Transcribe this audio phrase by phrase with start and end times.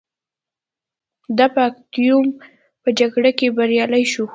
[1.37, 2.25] دا په اکتیوم
[2.83, 4.25] په جګړه کې بریالی شو